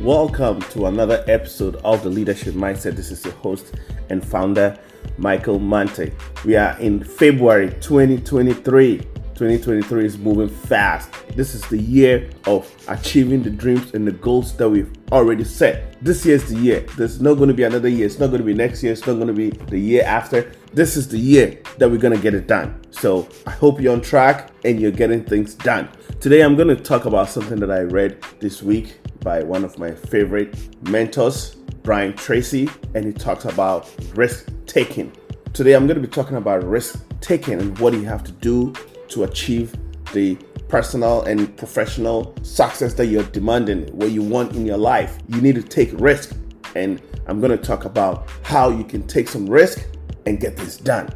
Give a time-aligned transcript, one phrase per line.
[0.00, 2.96] Welcome to another episode of the Leadership Mindset.
[2.96, 3.74] This is your host
[4.08, 4.78] and founder,
[5.18, 6.14] Michael Mante.
[6.42, 8.96] We are in February 2023.
[8.96, 11.12] 2023 is moving fast.
[11.36, 16.02] This is the year of achieving the dreams and the goals that we've already set.
[16.02, 16.80] This year is the year.
[16.96, 18.06] There's not going to be another year.
[18.06, 18.92] It's not going to be next year.
[18.92, 20.50] It's not going to be the year after.
[20.72, 22.80] This is the year that we're going to get it done.
[22.90, 25.90] So I hope you're on track and you're getting things done.
[26.20, 29.78] Today, I'm going to talk about something that I read this week by one of
[29.78, 30.56] my favorite
[30.88, 35.12] mentors, Brian Tracy, and he talks about risk taking.
[35.52, 38.72] Today, I'm going to be talking about risk taking and what you have to do
[39.08, 39.74] to achieve
[40.12, 40.36] the
[40.68, 45.18] personal and professional success that you're demanding, what you want in your life.
[45.28, 46.36] You need to take risk,
[46.76, 49.84] and I'm going to talk about how you can take some risk
[50.26, 51.10] and get this done.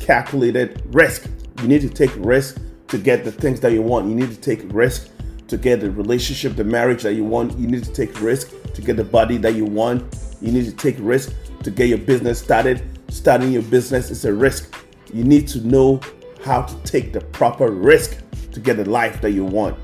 [0.00, 1.28] Calculated risk.
[1.62, 4.08] You need to take risk to get the things that you want.
[4.08, 5.10] You need to take risk
[5.48, 7.58] to get the relationship, the marriage that you want.
[7.58, 10.02] You need to take risk to get the body that you want.
[10.40, 12.82] You need to take risk to get your business started.
[13.08, 14.74] Starting your business is a risk.
[15.12, 16.00] You need to know
[16.44, 18.18] how to take the proper risk
[18.52, 19.76] to get the life that you want.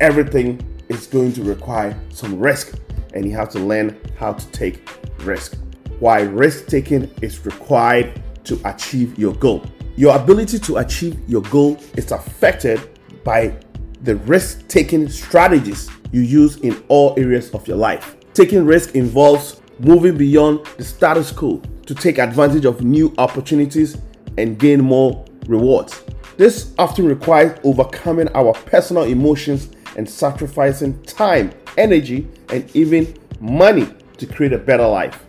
[0.00, 2.78] Everything is going to require some risk,
[3.14, 4.88] and you have to learn how to take
[5.20, 5.56] risk.
[5.98, 9.64] Why risk taking is required to achieve your goal.
[9.96, 12.80] Your ability to achieve your goal is affected
[13.22, 13.58] by
[14.02, 18.16] the risk taking strategies you use in all areas of your life.
[18.34, 23.98] Taking risk involves moving beyond the status quo to take advantage of new opportunities
[24.38, 26.02] and gain more rewards.
[26.36, 34.26] This often requires overcoming our personal emotions and sacrificing time, energy, and even money to
[34.26, 35.24] create a better life.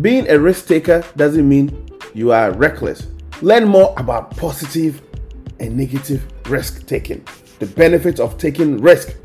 [0.00, 3.06] Being a risk taker doesn't mean you are reckless.
[3.42, 5.02] Learn more about positive
[5.60, 7.24] and negative risk taking
[7.58, 9.16] the benefits of taking risk,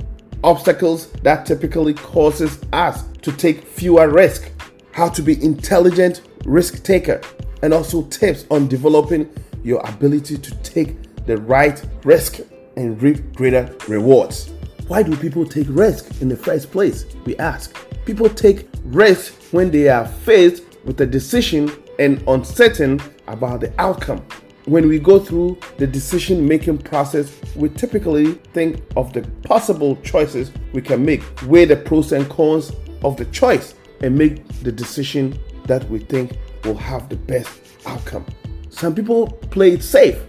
[0.44, 4.52] obstacles that typically causes us to take fewer risk,
[4.92, 7.22] how to be intelligent risk taker,
[7.62, 9.30] and also tips on developing
[9.64, 12.40] your ability to take the right risk
[12.78, 14.52] and reap greater rewards.
[14.88, 17.06] Why do people take risk in the first place?
[17.26, 17.76] We ask.
[18.06, 24.26] People take risk when they are faced with a decision and uncertain about the outcome
[24.66, 30.52] when we go through the decision making process, we typically think of the possible choices
[30.74, 32.72] we can make, weigh the pros and cons
[33.04, 38.26] of the choice, and make the decision that we think will have the best outcome.
[38.70, 40.20] Some people play it safe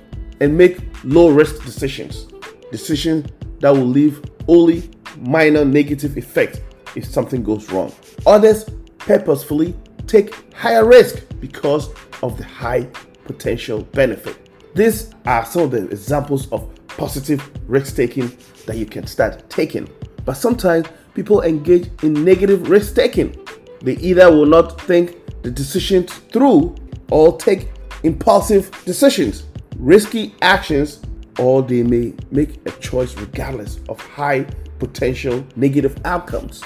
[0.40, 2.26] and make low risk decisions,
[2.70, 6.60] decisions that will leave only minor negative effects
[6.96, 7.92] if something goes wrong.
[8.26, 9.74] Others purposefully
[10.06, 11.90] take higher risk because
[12.22, 12.88] of the high
[13.24, 14.36] potential benefit.
[14.74, 19.88] These are some of the examples of positive risk taking that you can start taking.
[20.24, 23.36] But sometimes people engage in negative risk taking.
[23.82, 26.74] They either will not think the decision through
[27.10, 27.68] or take
[28.02, 29.44] impulsive decisions,
[29.76, 31.00] risky actions,
[31.38, 34.46] or they may make a choice regardless of high
[34.78, 36.62] potential negative outcomes.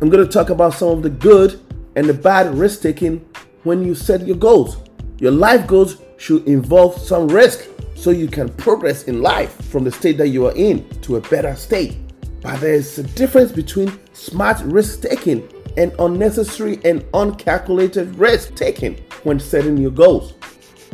[0.00, 1.60] I'm going to talk about some of the good
[1.96, 3.18] and the bad risk taking
[3.64, 4.78] when you set your goals.
[5.20, 9.92] Your life goals should involve some risk so you can progress in life from the
[9.92, 11.98] state that you are in to a better state.
[12.40, 18.96] But there is a difference between smart risk taking and unnecessary and uncalculated risk taking
[19.24, 20.32] when setting your goals.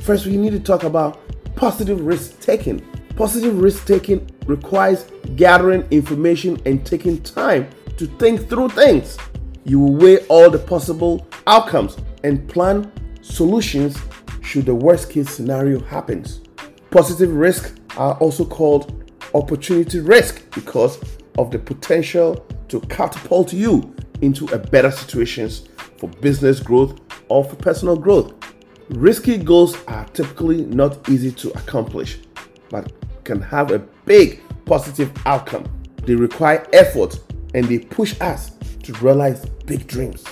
[0.00, 1.20] First, we need to talk about
[1.54, 2.80] positive risk taking.
[3.14, 5.06] Positive risk taking requires
[5.36, 9.16] gathering information and taking time to think through things.
[9.62, 12.90] You will weigh all the possible outcomes and plan
[13.22, 13.96] solutions
[14.46, 16.40] should the worst case scenario happens.
[16.90, 20.98] Positive risks are also called opportunity risk because
[21.36, 22.36] of the potential
[22.68, 25.68] to catapult you into a better situations
[25.98, 28.32] for business growth or for personal growth.
[28.90, 32.18] Risky goals are typically not easy to accomplish,
[32.70, 32.92] but
[33.24, 35.64] can have a big positive outcome.
[36.04, 37.18] They require effort
[37.54, 38.52] and they push us
[38.84, 40.24] to realize big dreams.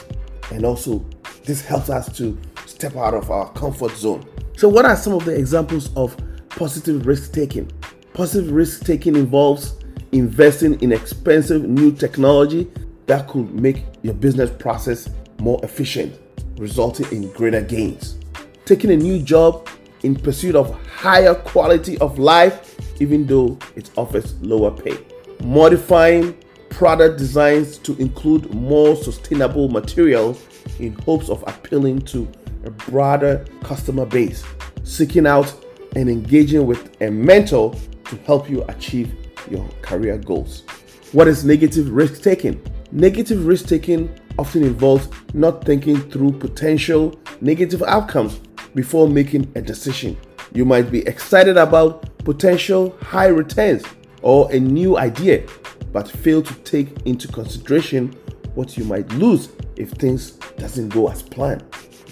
[0.52, 1.04] And also,
[1.44, 2.38] this helps us to
[2.84, 4.22] step out of our comfort zone.
[4.58, 6.16] So, what are some of the examples of
[6.50, 7.70] positive risk taking?
[8.12, 9.74] Positive risk taking involves
[10.12, 12.70] investing in expensive new technology
[13.06, 15.08] that could make your business process
[15.38, 16.14] more efficient,
[16.58, 18.18] resulting in greater gains.
[18.66, 19.66] Taking a new job
[20.02, 24.98] in pursuit of higher quality of life, even though it offers lower pay.
[25.42, 26.36] Modifying
[26.68, 30.44] product designs to include more sustainable materials
[30.78, 32.30] in hopes of appealing to
[32.64, 34.44] a broader customer base,
[34.82, 35.54] seeking out
[35.96, 37.74] and engaging with a mentor
[38.06, 39.14] to help you achieve
[39.50, 40.64] your career goals.
[41.12, 42.60] What is negative risk taking?
[42.90, 48.40] Negative risk taking often involves not thinking through potential negative outcomes
[48.74, 50.16] before making a decision.
[50.52, 53.84] You might be excited about potential high returns
[54.22, 55.46] or a new idea,
[55.92, 58.14] but fail to take into consideration
[58.54, 61.64] what you might lose if things doesn't go as planned.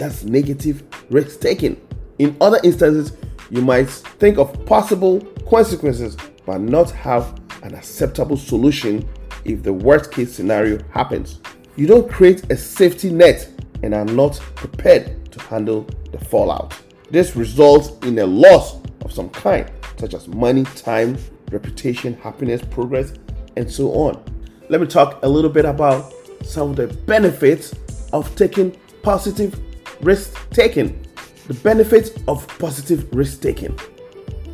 [0.02, 1.80] That's negative risk taking.
[2.18, 3.16] In other instances,
[3.50, 9.08] you might think of possible consequences but not have an acceptable solution
[9.44, 11.38] if the worst case scenario happens.
[11.76, 13.48] You don't create a safety net
[13.84, 16.76] and are not prepared to handle the fallout.
[17.12, 21.16] This results in a loss of some kind, such as money, time,
[21.52, 23.12] reputation, happiness, progress,
[23.56, 24.20] and so on.
[24.68, 26.12] Let me talk a little bit about
[26.42, 27.72] some of the benefits
[28.12, 29.60] of taking positive
[30.02, 31.04] risk taking.
[31.46, 33.78] The benefits of positive risk taking.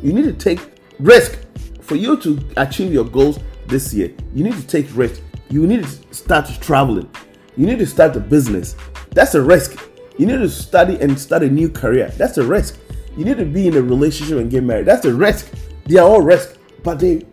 [0.01, 0.59] You need to take
[0.99, 1.39] risk
[1.81, 4.11] for you to achieve your goals this year.
[4.33, 5.21] You need to take risk.
[5.49, 7.09] You need to start traveling.
[7.57, 8.75] You need to start a business.
[9.11, 9.79] That's a risk.
[10.17, 12.09] You need to study and start a new career.
[12.17, 12.77] That's a risk.
[13.17, 14.85] You need to be in a relationship and get married.
[14.85, 15.51] That's a risk.
[15.85, 17.23] They are all risk, but they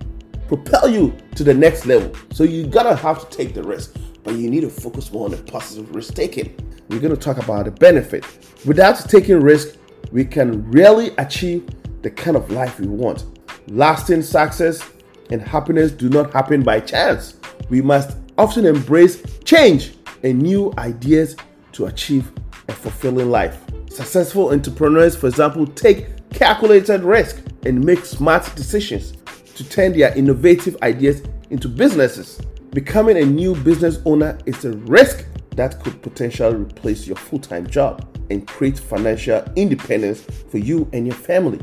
[0.49, 2.13] propel you to the next level.
[2.33, 5.33] So you gotta have to take the risk, but you need to focus more on
[5.33, 6.55] the positive risk taking.
[6.89, 8.25] We're gonna talk about the benefit.
[8.65, 9.77] Without taking risk,
[10.13, 11.69] we can rarely achieve
[12.03, 13.25] the kind of life we want.
[13.69, 14.89] Lasting success
[15.31, 17.35] and happiness do not happen by chance.
[17.69, 21.37] We must often embrace change and new ideas
[21.73, 22.31] to achieve
[22.69, 23.61] a fulfilling life.
[23.91, 29.15] Successful entrepreneurs, for example, take calculated risk and make smart decisions
[29.55, 32.41] to turn their innovative ideas into businesses.
[32.71, 35.25] Becoming a new business owner is a risk
[35.57, 41.07] that could potentially replace your full time job and create financial independence for you and
[41.07, 41.61] your family.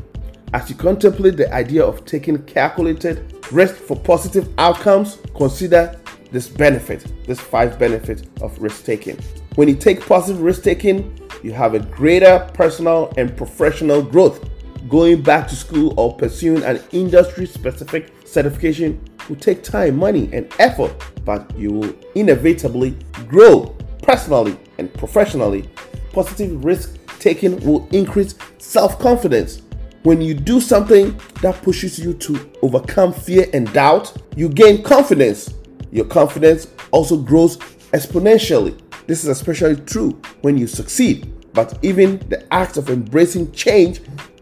[0.52, 5.98] As you contemplate the idea of taking calculated risk for positive outcomes, consider
[6.30, 9.16] this benefit, this five benefits of risk taking.
[9.56, 14.48] When you take positive risk taking, you have a greater personal and professional growth
[14.88, 20.52] going back to school or pursuing an industry specific certification will take time, money, and
[20.58, 20.92] effort,
[21.24, 25.68] but you will inevitably grow personally and professionally.
[26.12, 29.62] Positive risk taking will increase self confidence.
[30.02, 35.54] When you do something that pushes you to overcome fear and doubt, you gain confidence.
[35.90, 37.56] Your confidence also grows
[37.92, 38.78] exponentially.
[39.06, 41.32] This is especially true when you succeed.
[41.54, 44.00] But even the act of embracing change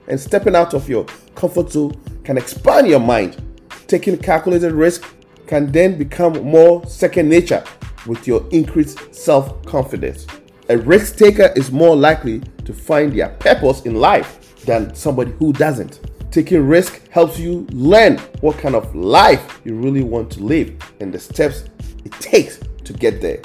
[0.09, 1.05] and stepping out of your
[1.35, 1.93] comfort zone
[2.25, 3.41] can expand your mind.
[3.87, 5.05] Taking calculated risk
[5.47, 7.63] can then become more second nature
[8.07, 10.27] with your increased self confidence.
[10.69, 15.53] A risk taker is more likely to find their purpose in life than somebody who
[15.53, 16.01] doesn't.
[16.31, 21.13] Taking risk helps you learn what kind of life you really want to live and
[21.13, 21.65] the steps
[22.05, 23.43] it takes to get there.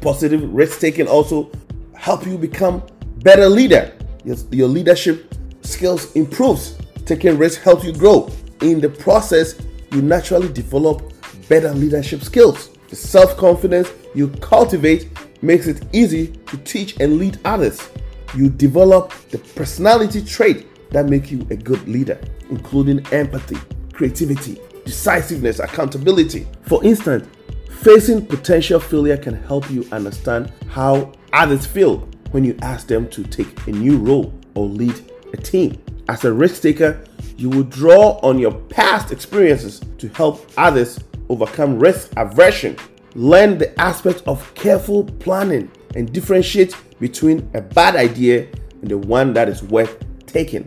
[0.00, 1.50] Positive risk taking also
[1.94, 2.82] help you become
[3.22, 3.96] better leader.
[4.24, 6.76] Your, your leadership skills improves.
[7.06, 8.30] Taking risk helps you grow.
[8.60, 9.54] In the process,
[9.92, 11.12] you naturally develop
[11.48, 12.70] better leadership skills.
[12.88, 15.08] The self-confidence you cultivate
[15.42, 17.88] makes it easy to teach and lead others.
[18.34, 22.18] You develop the personality trait that make you a good leader,
[22.50, 23.58] including empathy,
[23.92, 26.46] creativity, decisiveness, accountability.
[26.62, 27.28] For instance,
[27.70, 33.22] facing potential failure can help you understand how others feel when you ask them to
[33.22, 34.94] take a new role or lead
[35.32, 35.80] a team.
[36.08, 37.04] As a risk taker,
[37.36, 40.98] you will draw on your past experiences to help others
[41.28, 42.76] overcome risk aversion.
[43.14, 48.46] Learn the aspect of careful planning and differentiate between a bad idea
[48.82, 50.66] and the one that is worth taking.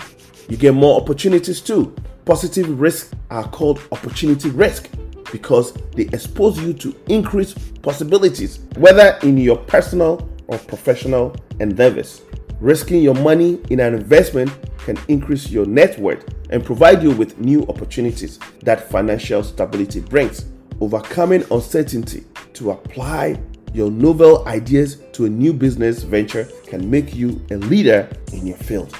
[0.49, 1.95] You get more opportunities too.
[2.25, 4.89] Positive risks are called opportunity risk
[5.31, 12.21] because they expose you to increased possibilities, whether in your personal or professional endeavors.
[12.61, 14.51] Risking your money in an investment
[14.85, 20.45] can increase your net worth and provide you with new opportunities that financial stability brings.
[20.79, 23.41] Overcoming uncertainty to apply
[23.73, 28.57] your novel ideas to a new business venture can make you a leader in your
[28.57, 28.95] field.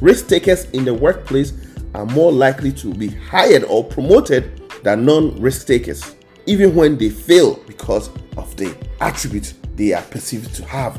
[0.00, 1.52] Risk takers in the workplace
[1.94, 6.16] are more likely to be hired or promoted than non risk takers,
[6.46, 10.98] even when they fail because of the attributes they are perceived to have.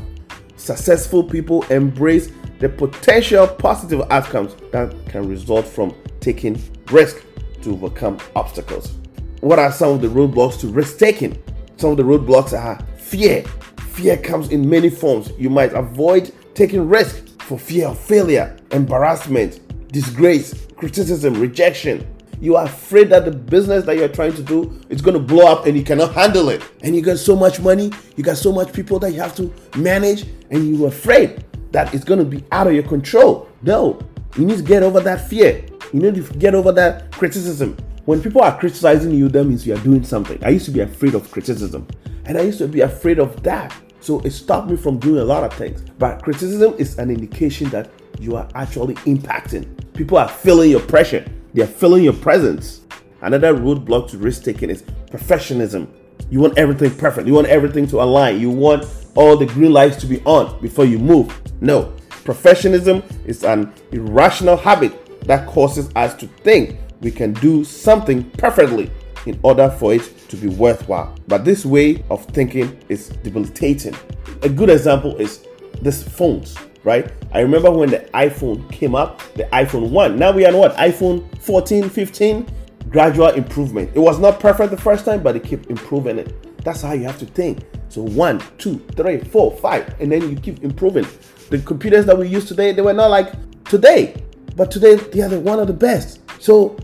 [0.66, 7.22] Successful people embrace the potential positive outcomes that can result from taking risk
[7.62, 8.96] to overcome obstacles.
[9.42, 11.40] What are some of the roadblocks to risk taking?
[11.76, 13.44] Some of the roadblocks are fear.
[13.92, 15.30] Fear comes in many forms.
[15.38, 19.60] You might avoid taking risk for fear of failure, embarrassment,
[19.92, 22.12] disgrace, criticism, rejection.
[22.40, 25.46] You are afraid that the business that you're trying to do is going to blow
[25.50, 26.62] up and you cannot handle it.
[26.82, 29.52] And you got so much money, you got so much people that you have to
[29.76, 33.48] manage, and you're afraid that it's going to be out of your control.
[33.62, 33.98] No,
[34.36, 35.64] you need to get over that fear.
[35.92, 37.76] You need to get over that criticism.
[38.04, 40.42] When people are criticizing you, that means you are doing something.
[40.44, 41.88] I used to be afraid of criticism,
[42.24, 43.74] and I used to be afraid of that.
[44.00, 45.82] So it stopped me from doing a lot of things.
[45.98, 47.90] But criticism is an indication that
[48.20, 49.66] you are actually impacting.
[49.94, 51.24] People are feeling your pressure,
[51.56, 52.82] they are feeling your presence.
[53.22, 55.88] Another roadblock to risk taking is perfectionism.
[56.30, 58.84] You want everything perfect, you want everything to align, you want
[59.14, 61.34] all the green lights to be on before you move.
[61.62, 61.94] No,
[62.24, 68.90] perfectionism is an irrational habit that causes us to think we can do something perfectly
[69.24, 71.16] in order for it to be worthwhile.
[71.26, 73.94] But this way of thinking is debilitating.
[74.42, 75.46] A good example is
[75.80, 76.54] this phones,
[76.86, 77.12] right?
[77.32, 80.16] I remember when the iPhone came up, the iPhone 1.
[80.16, 80.76] Now we are on what?
[80.76, 82.48] iPhone 14, 15,
[82.88, 83.90] gradual improvement.
[83.94, 86.62] It was not perfect the first time, but it kept improving it.
[86.64, 87.64] That's how you have to think.
[87.88, 91.06] So one, two, three, four, five, and then you keep improving.
[91.50, 93.32] The computers that we use today, they were not like
[93.64, 94.22] today,
[94.54, 96.20] but today they are the, one of the best.
[96.40, 96.76] So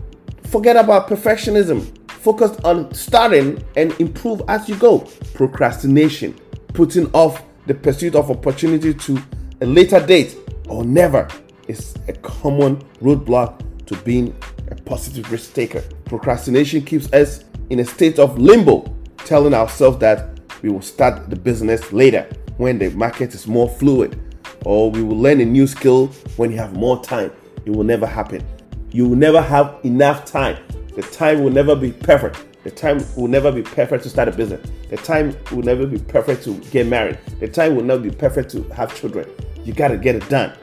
[0.43, 1.97] forget about perfectionism.
[2.09, 4.99] Focus on starting and improve as you go.
[5.33, 6.33] Procrastination,
[6.73, 9.21] putting off the pursuit of opportunity to
[9.63, 10.35] a later date
[10.67, 11.25] or never
[11.69, 14.35] is a common roadblock to being
[14.69, 15.81] a positive risk taker.
[16.03, 18.83] Procrastination keeps us in a state of limbo,
[19.19, 22.27] telling ourselves that we will start the business later
[22.57, 24.19] when the market is more fluid,
[24.65, 27.31] or we will learn a new skill when you have more time.
[27.65, 28.45] It will never happen.
[28.91, 30.57] You will never have enough time.
[30.93, 32.45] The time will never be perfect.
[32.65, 34.69] The time will never be perfect to start a business.
[34.89, 37.17] The time will never be perfect to get married.
[37.39, 39.29] The time will never be perfect to have children.
[39.63, 40.57] You got to get it done.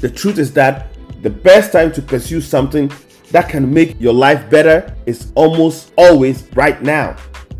[0.00, 0.88] The truth is that
[1.22, 2.92] the best time to pursue something
[3.30, 7.16] that can make your life better is almost always right now.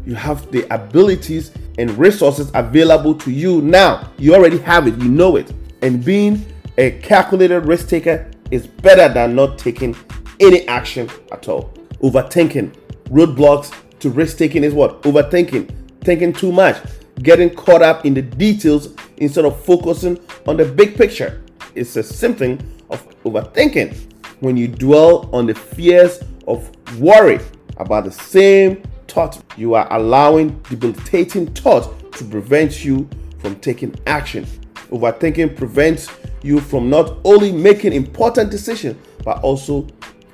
[0.06, 4.10] You have the abilities and resources available to you now.
[4.18, 5.52] You already have it, you know it.
[5.82, 6.46] And being
[6.78, 9.96] a calculated risk taker is better than not taking
[10.40, 11.72] any action at all.
[12.02, 12.74] Overthinking,
[13.06, 15.02] roadblocks to risk taking is what?
[15.02, 15.70] Overthinking,
[16.02, 16.76] thinking too much,
[17.22, 21.42] getting caught up in the details instead of focusing on the big picture.
[21.74, 22.58] It's a symptom
[22.90, 23.96] of overthinking.
[24.40, 27.40] When you dwell on the fears of worry
[27.76, 33.08] about the same thought, you are allowing debilitating thought to prevent you
[33.38, 34.46] from taking action.
[34.90, 36.08] Overthinking prevents
[36.42, 39.86] you from not only making important decisions but also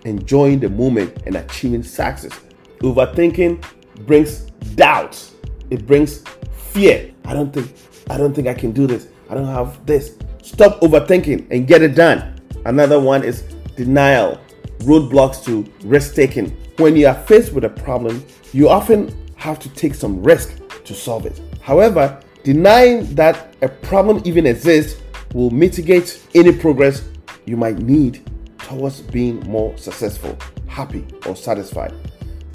[0.05, 2.41] enjoying the moment and achieving success.
[2.81, 3.65] Overthinking
[4.07, 4.41] brings
[4.77, 5.23] doubt.
[5.71, 6.23] It brings
[6.75, 7.15] fear.
[7.25, 7.73] I don't think
[8.11, 9.09] I don't think I can do this.
[9.31, 10.19] I don't have this.
[10.43, 12.39] Stop overthinking and get it done.
[12.67, 13.43] Another one is
[13.77, 14.39] denial.
[14.81, 16.51] Roadblocks to risk taking.
[16.77, 20.95] When you are faced with a problem, you often have to take some risk to
[20.95, 21.41] solve it.
[21.63, 25.01] However, denying that a problem even exists
[25.33, 27.09] will mitigate any progress
[27.47, 28.29] you might need
[28.59, 31.95] towards being more successful, happy, or satisfied.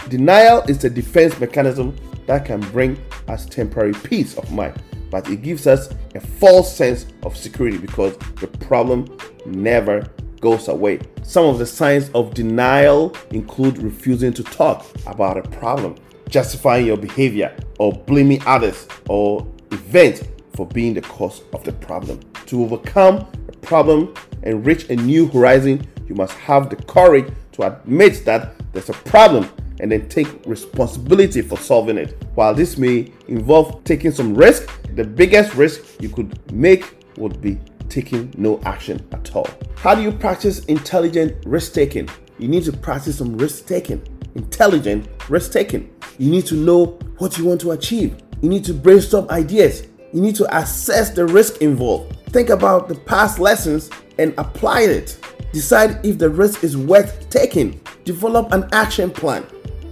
[0.09, 1.95] Denial is a defense mechanism
[2.29, 2.95] that can bring
[3.27, 8.15] us temporary peace of mind, but it gives us a false sense of security because
[8.39, 9.17] the problem
[9.47, 10.07] never
[10.39, 10.99] goes away.
[11.23, 15.95] Some of the signs of denial include refusing to talk about a problem,
[16.29, 20.21] justifying your behavior, or blaming others or events
[20.55, 22.19] for being the cause of the problem.
[22.45, 27.63] To overcome a problem and reach a new horizon, you must have the courage to
[27.63, 32.21] admit that there's a problem and then take responsibility for solving it.
[32.35, 37.59] While this may involve taking some risk, the biggest risk you could make would be
[37.89, 39.47] taking no action at all.
[39.75, 42.09] How do you practice intelligent risk taking?
[42.37, 44.01] You need to practice some risk taking,
[44.35, 45.93] intelligent risk taking.
[46.17, 48.17] You need to know what you want to achieve.
[48.41, 49.87] You need to brainstorm ideas.
[50.13, 52.17] You need to assess the risk involved.
[52.31, 55.19] Think about the past lessons and apply it.
[55.51, 57.79] Decide if the risk is worth taking.
[58.05, 59.45] Develop an action plan.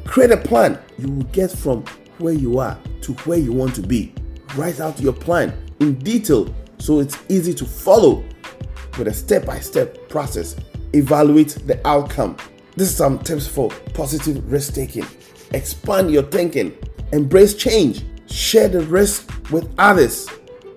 [0.08, 0.80] Create a plan.
[0.98, 1.84] You will get from
[2.18, 4.14] where you are to where you want to be.
[4.56, 8.24] Write out your plan in detail so it's easy to follow
[8.98, 10.56] with a step by step process.
[10.94, 12.38] Evaluate the outcome.
[12.76, 15.06] This is some tips for positive risk taking.
[15.52, 16.76] Expand your thinking.
[17.12, 18.04] Embrace change.
[18.30, 20.28] Share the risk with others.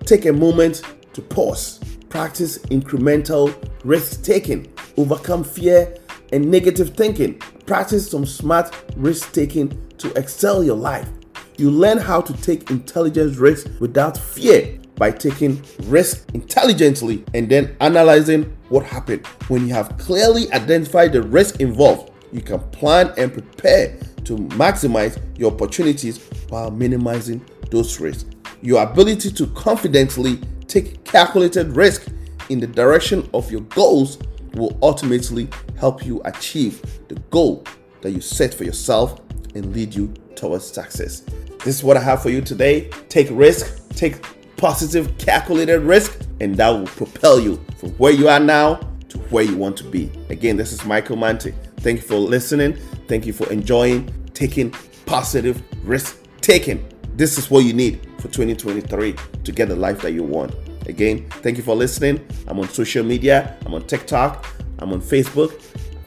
[0.05, 0.83] Take a moment
[1.13, 1.79] to pause.
[2.09, 4.71] Practice incremental risk taking.
[4.97, 5.97] Overcome fear
[6.33, 7.41] and negative thinking.
[7.71, 11.07] Practice some smart risk taking to excel your life.
[11.55, 17.77] You learn how to take intelligent risks without fear by taking risk intelligently and then
[17.79, 19.25] analyzing what happened.
[19.47, 25.17] When you have clearly identified the risk involved, you can plan and prepare to maximize
[25.39, 26.17] your opportunities
[26.49, 28.25] while minimizing those risks.
[28.61, 32.09] Your ability to confidently take calculated risk
[32.49, 34.17] in the direction of your goals
[34.53, 37.65] will ultimately help you achieve the goal
[38.01, 39.19] that you set for yourself
[39.55, 41.21] and lead you towards success.
[41.63, 42.89] This is what I have for you today.
[43.09, 44.25] Take risk, take
[44.57, 48.75] positive calculated risk, and that will propel you from where you are now
[49.09, 50.11] to where you want to be.
[50.29, 51.53] Again, this is Michael Mante.
[51.77, 52.77] Thank you for listening.
[53.07, 54.71] Thank you for enjoying taking
[55.05, 56.87] positive risk taking.
[57.15, 60.55] This is what you need for 2023 to get the life that you want.
[60.87, 62.25] Again, thank you for listening.
[62.47, 63.57] I'm on social media.
[63.65, 64.45] I'm on TikTok.
[64.79, 65.53] I'm on Facebook.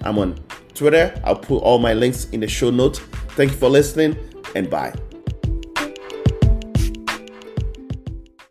[0.02, 0.34] I'm on
[0.74, 1.18] Twitter.
[1.24, 2.98] I'll put all my links in the show notes.
[3.36, 4.16] Thank you for listening
[4.54, 4.92] and bye.